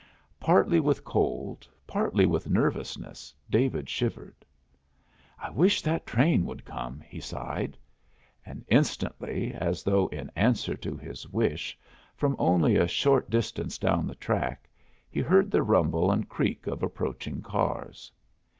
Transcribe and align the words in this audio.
Partly 0.39 0.79
with 0.79 1.03
cold, 1.03 1.67
partly 1.85 2.25
with 2.25 2.49
nervousness, 2.49 3.35
David 3.51 3.87
shivered. 3.87 4.43
"I 5.39 5.51
wish 5.51 5.83
that 5.83 6.07
train 6.07 6.43
would 6.47 6.65
come," 6.65 7.01
he 7.01 7.19
sighed. 7.19 7.77
And 8.43 8.65
instantly, 8.67 9.53
as 9.53 9.83
though 9.83 10.07
in 10.07 10.31
answer 10.35 10.75
to 10.75 10.97
his 10.97 11.27
wish, 11.29 11.77
from 12.15 12.35
only 12.39 12.77
a 12.77 12.87
short 12.87 13.29
distance 13.29 13.77
down 13.77 14.07
the 14.07 14.15
track 14.15 14.67
he 15.07 15.19
heard 15.19 15.51
the 15.51 15.61
rumble 15.61 16.09
and 16.09 16.27
creak 16.27 16.65
of 16.65 16.81
approaching 16.81 17.43
cars. 17.43 18.11